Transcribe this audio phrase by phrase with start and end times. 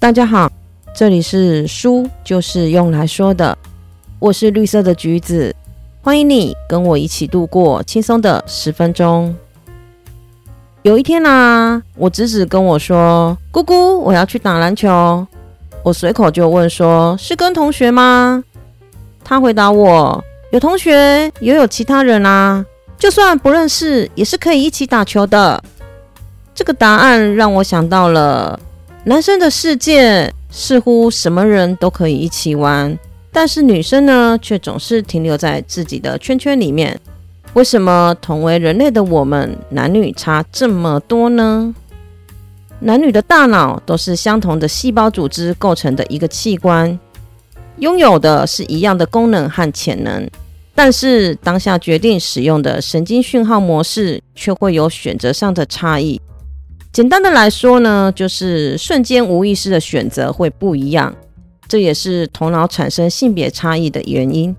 [0.00, 0.48] 大家好，
[0.94, 3.58] 这里是书就是用来说的，
[4.20, 5.52] 我是绿色的橘子，
[6.02, 9.34] 欢迎你跟我一起度过轻松的十分钟。
[10.82, 15.26] 有一天啊，我侄子跟我说：“姑姑，我要去打篮球。”
[15.82, 18.44] 我随口就问说：“是跟同学吗？”
[19.24, 22.64] 他回答我：“有同学，也有其他人啊，
[22.96, 25.60] 就算不认识，也是可以一起打球的。”
[26.54, 28.58] 这个答案让我想到了，
[29.08, 32.98] 男生的世界似乎什么人都可以一起玩，
[33.32, 37.00] 但是女生呢，却总是停留在自己的圈圈里面。
[37.54, 41.74] 为什么同为人类的我们，男女差这么多呢？
[42.80, 46.98] 男女的大脑都是相同的细胞组织构成的一个器官，
[47.78, 50.28] 拥有的是一样的功能和潜能，
[50.74, 56.20] 但是当下决定使用的神经讯号模式却会有选择上的差异。
[56.98, 61.14] 简单的来说呢，就是瞬间无意识的选择会不一样，
[61.68, 64.52] 这也是头脑产生性别差异的原因。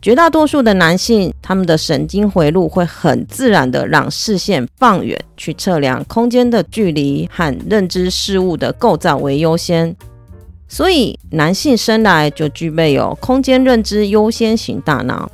[0.00, 9.94] 绝大多数的男性，他们的神经回路会很自然的让视线放远，去测量空间的距离和认知事物的构造为优先。
[10.68, 15.30] 所以，男性生来就具备有空间认知优先型大脑，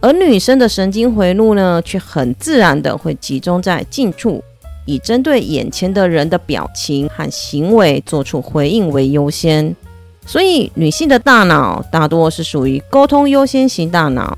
[0.00, 4.44] 而女生的神经回路呢，却很自然的会集中在近处。
[4.90, 9.74] 以针对眼前的人的表情和行为做出回应为优先，
[10.26, 14.36] 所以女性的大脑大多是属于沟通优先型大脑。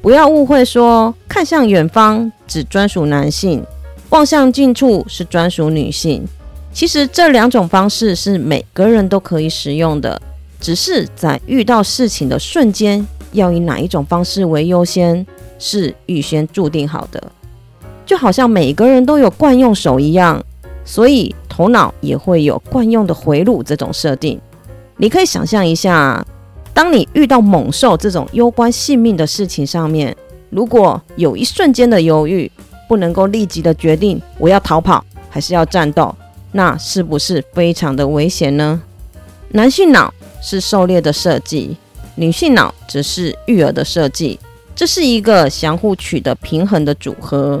[0.00, 3.62] 不要误会，说看向远方只专属男性，
[4.08, 6.26] 望向近处是专属女性。
[6.72, 10.20] 其实这两种方式是每个人都可以使用的，
[10.58, 15.24] 只是在遇到事情的瞬间，要以哪一种方式为优先，
[15.58, 17.22] 是预先注定好的。
[18.12, 20.38] 就好像每个人都有惯用手一样，
[20.84, 24.38] 所以头脑也会有惯用的回路这种设定。
[24.98, 26.22] 你可以想象一下，
[26.74, 30.14] 当你遇到猛兽这种攸关性命的事情上面，
[30.50, 32.52] 如果有一瞬间的犹豫，
[32.86, 36.14] 不能够立即的决定我要逃跑还是要战斗，
[36.52, 38.82] 那是不是非常的危险呢？
[39.52, 41.78] 男性脑是狩猎的设计，
[42.16, 44.38] 女性脑则是育儿的设计，
[44.76, 47.58] 这是一个相互取得平衡的组合。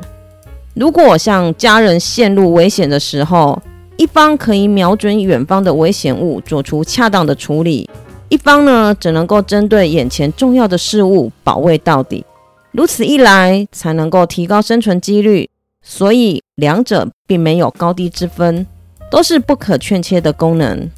[0.74, 3.60] 如果像家人陷入危险的时候，
[3.98, 7.86] 一方可以瞄准远方的危险物，做出恰当的处理；
[8.30, 12.24] 一方呢，只能够针对眼前重要的事物保卫到底。
[12.70, 15.50] 如此一来，才能够提高生存几率。
[15.84, 18.66] 所以，两者并没有高低之分，
[19.10, 20.88] 都是不可欠缺的功能。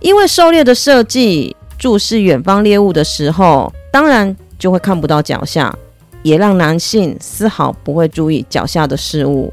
[0.00, 5.76] 因为狩猎的设计，注视远方猎物的时候，当然就会看不到脚下。
[6.24, 9.52] 也让男性丝毫不会注意脚下的事物，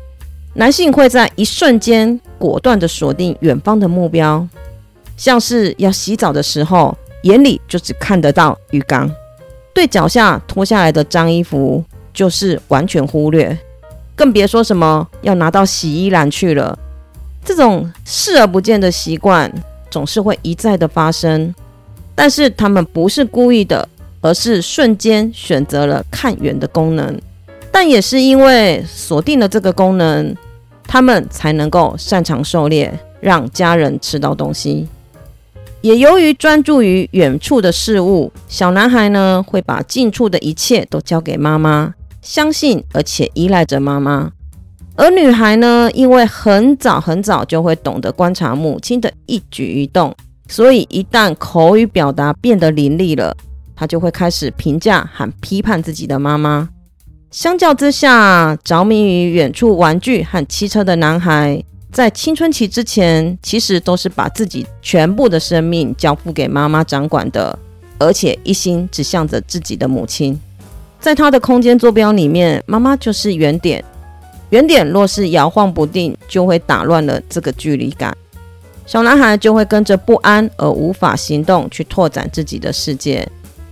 [0.53, 4.47] 男性会在一瞬间果断地锁定远方的目标，
[5.17, 9.11] 像是要洗澡的时候，眼里就只看得到浴缸，
[9.73, 11.83] 对脚下脱下来的脏衣服
[12.13, 13.57] 就是完全忽略，
[14.15, 16.79] 更别说什么要拿到洗衣篮去了。
[17.43, 19.51] 这种视而不见的习惯
[19.89, 21.53] 总是会一再的发生，
[22.15, 23.89] 但是他们不是故意的。
[24.21, 27.19] 而是瞬间选择了看远的功能，
[27.71, 30.35] 但也是因为锁定了这个功能，
[30.83, 34.87] 他们才能够擅长狩猎，让家人吃到东西。
[35.81, 44.31] 也由于专注于远处的事物，小男孩呢会把近处的一切都交给妈妈，相信而且依赖着妈妈。
[44.95, 50.13] 而女孩呢，因为很早很早就会懂得观察母亲的一举一动，
[50.47, 53.35] 所以一旦口语表达变得伶俐了。
[53.75, 56.69] 他就会开始评价和批判自己的妈妈。
[57.29, 67.57] 相较之下，着迷于远处玩具和汽车的男孩，在青春期之前，其实都是把自己全部的生命交付给妈妈掌管的，
[67.99, 70.38] 而且一心只向着自己的母亲。
[70.99, 73.83] 在他的空间坐标里面，妈妈就是原点。
[74.49, 78.15] 原点若是摇晃不定，就会打乱了这个距离感。
[78.85, 83.25] 小男孩就会跟着不安而无法行动，去拓展自己的世界。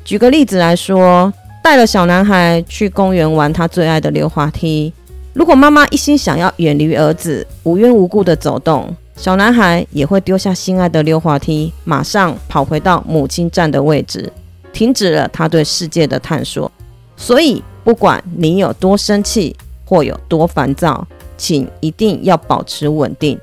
[0.09, 1.31] 举个例子来说，
[1.63, 4.91] 带了小男孩去公园玩他最爱的溜滑梯。
[5.33, 14.33] 如果妈妈一心想要远离儿子，无缘无故的走动，小男孩也会丢下心爱的溜滑梯，马上跑回到母亲站的位置，
[14.73, 16.71] 停止了他对世界的探索。
[17.15, 19.55] 所以，不管你有多生气
[19.85, 21.07] 或有多烦躁，
[21.37, 23.39] 请一定要保持稳定。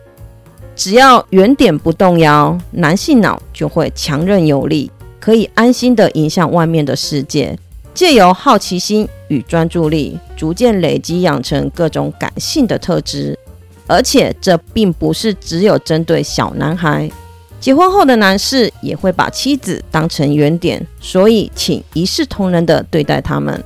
[0.75, 4.91] 只要原点不动摇，男性脑就会强韧有力。
[5.21, 7.59] 可以安心的迎向外面的世界，
[7.95, 13.39] 借由好奇心与专注力，逐渐累积养成各种感性的特质。
[13.89, 17.09] 而且这并不是只有针对小男孩，
[17.61, 23.63] 结婚后的男士也会把妻子当成原点，所以请一视同仁的对待他们。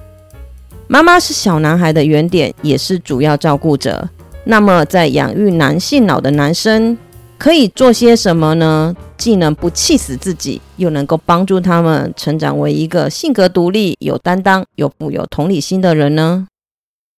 [0.87, 4.09] 妈妈是小男孩的原点，也是主要照顾者。
[4.45, 6.97] 那么，在养育男性脑的男生
[7.41, 8.95] 可以做些什么呢？
[9.17, 16.47] 既能不气死自己，又能够帮助他们成长为一个性格独立、有担当又富有同理心的人呢？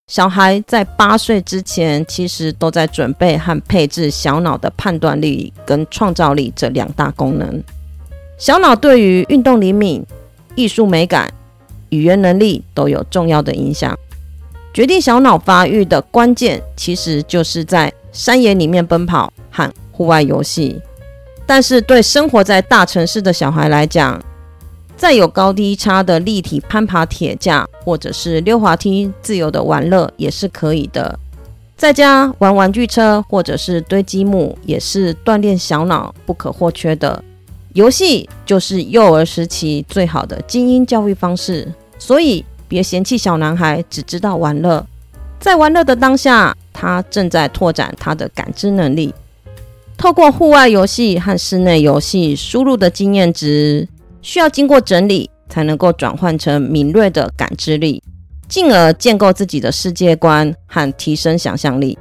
[0.07, 7.61] 小孩在八岁之前，其实都在准备和配置小脑的判断力跟创造力这两大功能。
[8.39, 10.07] 小脑对于运动灵敏、
[10.55, 11.35] 艺术美感、
[11.89, 13.99] 语言能力都有重要的影响。
[14.73, 19.69] 决定小脑发育的关键，其实就是在山野里面奔跑和
[20.03, 20.81] 户外游戏。
[21.47, 24.21] 但是对生活在大城市的小孩来讲，
[24.97, 31.17] 再有高低差的立体攀爬铁架，或者是溜滑梯，自由的玩乐也是可以的。
[31.77, 37.23] 在家玩玩具车，或者是堆积木，也是锻炼小脑不可或缺的。
[37.75, 44.85] 游戏就是幼儿时期最好的精英教育方式，所以别嫌弃小男孩只知道玩乐，
[45.39, 49.15] 在玩乐的当下，他正在拓展他的感知能力。
[49.97, 53.89] 透过户外游戏和室内游戏输入的经验值。
[54.21, 58.01] 需要经过整理，才能够转换成敏锐的感知力，
[58.49, 61.99] 进而建构自己的世界观和提升想象力。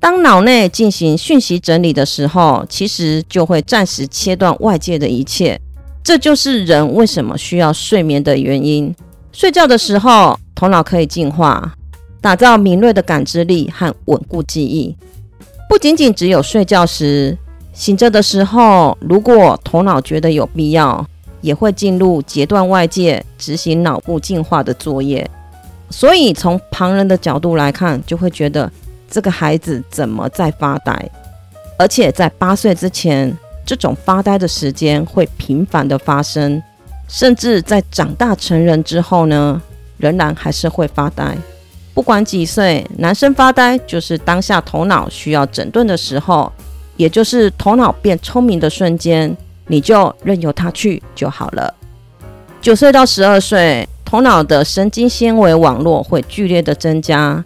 [0.00, 5.56] 当脑内进行讯息整理的时候，其实就会暂时切断外界的一切。
[6.02, 8.92] 这就是人为什么需要睡眠的原因。
[9.30, 11.72] 睡觉的时候，头脑可以进化，
[12.20, 14.96] 打造敏锐的感知力和稳固记忆。
[15.72, 17.34] 不仅仅只有睡觉时，
[17.72, 21.06] 醒着的时候，如果头脑觉得有必要。
[21.40, 25.28] 也会进入截断外界、执行脑部进化的作业，
[25.90, 28.70] 所以从旁人的角度来看，就会觉得
[29.10, 31.10] 这个孩子怎么在发呆？
[31.76, 33.36] 而且在八岁之前，
[33.66, 36.62] 这种发呆的时间会频繁的发生，
[37.08, 39.60] 甚至在长大成人之后呢，
[39.96, 41.36] 仍然还是会发呆。
[41.94, 46.50] 不管几岁，男生发呆就是当下头脑需要整顿的时候，
[46.96, 49.36] 也就是头脑变聪明的瞬间。
[49.68, 51.72] 你就任由他去就好了。
[52.60, 57.42] 九岁到十二岁，头脑的神经纤维网络会剧烈的增加。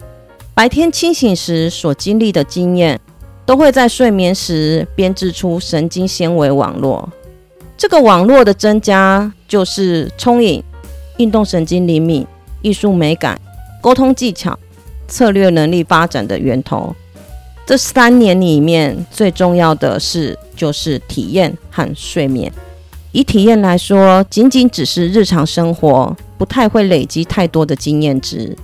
[0.53, 2.99] 白天清醒时所经历的经验，
[3.45, 7.07] 都会在睡眠时编织出神经纤维网络。
[7.77, 10.61] 这个网络的增加，就是聪颖、
[11.17, 12.25] 运动神经灵敏、
[12.61, 13.39] 艺术美感、
[13.81, 14.57] 沟通技巧、
[15.07, 16.95] 策略能力发展的源头。
[17.65, 22.51] 这三年里面最重要的是，就是体验和睡眠。
[23.11, 28.55] 以体验来说，仅仅只是日常生活，不太会累积太多的经验值。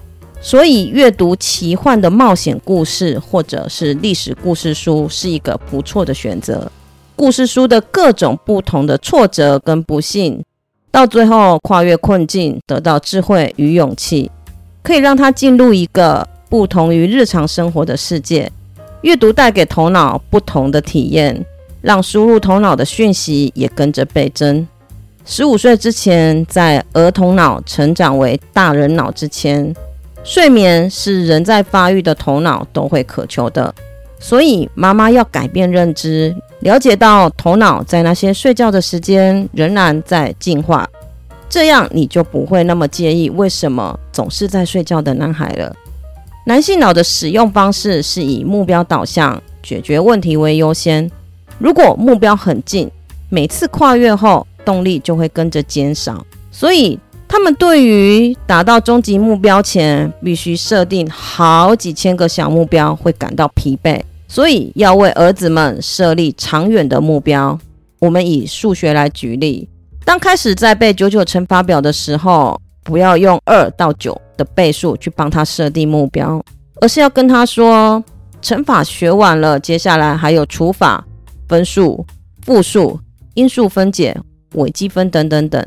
[0.41, 6.69] 所以，阅读奇幻的冒险故事或者是历史故事书是一个不错的选择。
[7.15, 10.43] 故事书的各种不同的挫折跟不幸，
[10.91, 14.29] 到最后跨越困境，得到智慧与勇气，
[14.83, 18.51] 可以让他进入一个不同于日常生活的世界。
[19.01, 21.43] 阅读带给头脑不同的体验，
[21.81, 24.67] 让输入头脑的讯息也跟着倍增。
[25.25, 29.73] 十五岁之前，在儿童脑成长为大人脑之前，
[30.23, 33.73] 睡眠是人在发育的头脑都会渴求的。
[34.19, 40.87] 所以，妈妈要改变认知，了解到头脑在那些睡觉的时间仍然在进化，
[41.53, 45.71] 这样你就不会那么介意为什么总是在睡觉的男孩了。
[46.47, 51.07] 男性脑的使用方式是以目标导向解决问题为优先。
[51.59, 52.89] 如果目标很近，
[53.29, 56.25] 每次跨越后动力就会跟着减少。
[56.51, 64.01] 所以他们对于达到终极目标前必须设定好几千个小目标会感到疲惫。
[64.27, 67.59] 所以要为儿子们设立长远的目标。
[67.99, 69.69] 我们以数学来举例，
[70.05, 72.59] 当开始在背九九乘法表的时候。
[72.85, 76.43] 不要用二到九的倍数去帮他设定目标，
[76.81, 78.03] 而是要跟他说，
[78.41, 81.01] 乘法学完了，接下来还有除法、
[81.47, 82.05] 分数、
[82.41, 82.99] 复数、
[83.35, 84.13] 因数分解、
[84.55, 85.65] 微积分等等等。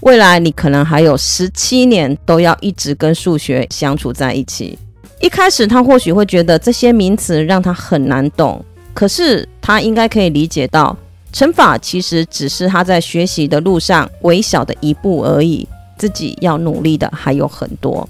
[0.00, 4.76] 未来你可能还有十七年都要一直跟数学相处在一起。
[5.20, 8.60] 一开始他或许会觉得这些名词让他很难懂，
[8.92, 10.96] 可是他应该可以理解到，
[11.36, 15.68] 乘法其实只是他在学习的路上微小的一步而已。
[15.98, 18.08] 自己要努力的还有很多，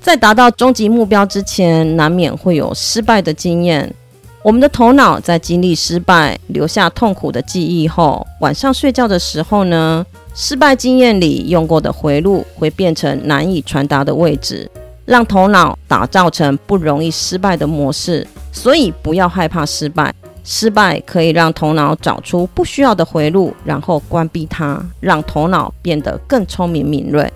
[0.00, 3.92] 在达到终极目标之前，难免会有失败的经验。
[4.44, 14.70] 我们的头脑在经历失败、留下痛苦的记忆后，晚上睡觉的时候呢，失败经验里用过的回路会变成难以传达的位置，
[15.04, 18.24] 让头脑打造成不容易失败的模式。
[18.52, 20.12] 所以不要害怕失败，
[20.44, 27.30] 失败可以让头脑找出不需要的回路，然后关闭它，让头脑变得更聪明敏锐。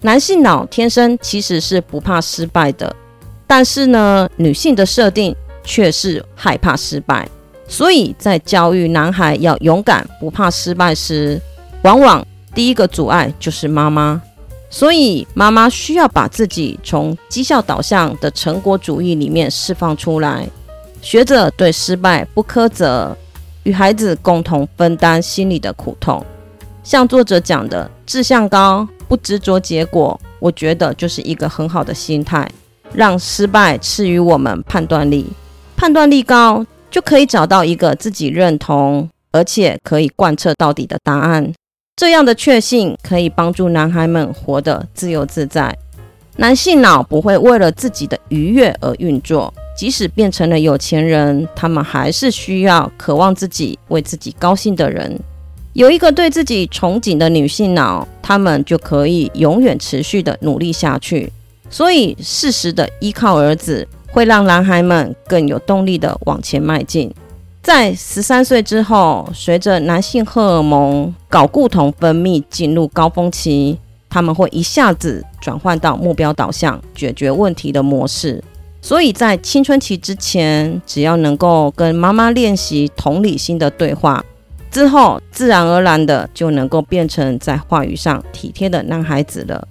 [0.00, 2.94] 男性脑天生其实是不怕失败的，
[3.46, 7.28] 但是呢，女性的设定却是害怕失败。
[7.68, 11.40] 所以在教育男孩要勇敢不怕失败时，
[11.82, 14.20] 往往第一个阻碍就是妈妈。
[14.70, 20.48] 所以妈妈需要把自己从绩效导向的成果主义里面释放出来。
[21.02, 23.16] 学着对失败不苛责，
[23.62, 26.24] 与孩子共同分担心里的苦痛。
[26.82, 32.48] 像作者讲的，志向高，不执着结果，我觉得就是一个很好的心态，
[32.92, 35.26] 让失败赐予我们判断力。
[35.76, 41.52] 判断力高，就可以找到一个自己认同而且可以贯彻到底的答案。
[41.96, 45.76] 这样的确信可以帮助男孩们活得自由自在。
[46.36, 49.52] 男性脑不会为了自己的愉悦而运作。
[49.80, 55.18] 即使变成了有钱人，他们还是需要渴望自己为自己高兴的人。
[55.72, 61.32] 有一个对自己憧憬的女性脑，他们就可以永远持续的努力下去。
[61.70, 67.10] 所以，适时的依靠儿子，会让男孩们更有动力的往前迈进。
[67.62, 73.78] 在十三岁之后，随着男性荷尔蒙睾固酮分泌进入高峰期，
[74.10, 78.44] 他们会一下子转换到目标导向解决问题的模式。
[78.82, 84.24] 所以在青春期之前，只要能够跟妈妈练习同理心的对话，
[84.70, 89.68] 之后自然而然的就能够变成在话语上体贴的男孩子了。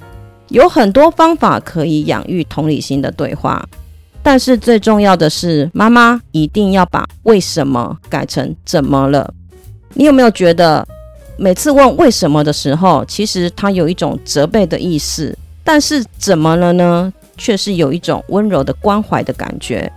[0.50, 3.68] 有很多方法可以养育同理心的对话，
[4.24, 9.34] 但是最重要的是，妈妈一定要把“为什么”改成“怎么了”。
[9.96, 10.88] 你有没有觉得，
[11.38, 17.14] 每次问“为什么”的时候，其实它有一种责备的意思，但是“怎么了呢”？
[17.40, 19.92] 却是有一种温柔的关怀的感觉，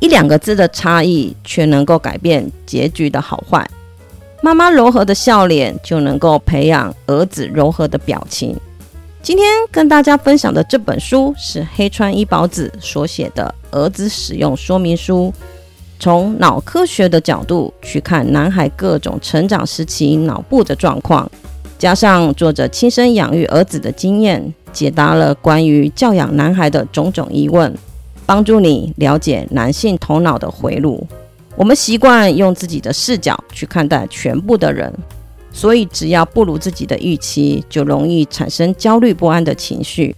[0.00, 3.68] 一两个字的差异却能够改变结局的好坏。
[4.40, 8.56] 妈妈柔和的笑脸就能够培养儿子柔和的表情。
[9.22, 15.32] 今天跟大家分享的这本书是黑川一保子所写的《儿子使用说明书》，
[15.98, 21.30] 从脑科学的角度去看男孩各种成长时期脑部的状况，
[21.84, 24.54] 加上作者亲身养育儿子的经验。
[24.72, 27.72] 解答了关于教养男孩的种种疑问，
[28.24, 31.06] 帮助你了解男性头脑的回路。
[31.56, 34.90] 我们习惯用自己的视角去看待全部的人，
[35.52, 40.16] 所以只要不如自己的预期，就容易产生焦虑不安的情绪。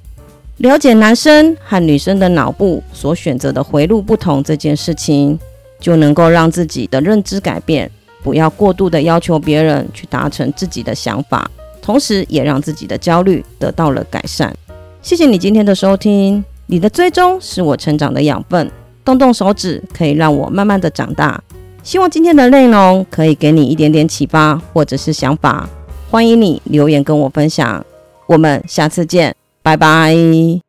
[0.58, 5.36] 了解男生和女生的脑部所选择的回路不同这件事情，
[5.80, 7.90] 就能够让自己的认知改变，
[8.26, 11.48] 不要过度的要求别人去达成自己的想法。
[11.80, 14.52] 同时，也让自己的焦虑得到了改善。
[15.00, 18.68] 谢谢你今天的收听，你的追踪是我成长的养分。
[19.04, 21.40] 动动手指，可以让我慢慢的长大。
[21.84, 25.68] 希望今天的内容可以给你一点点启发，或者是想法。
[26.10, 27.86] 欢迎你留言跟我分享。
[28.26, 30.65] 我们下次见，拜拜。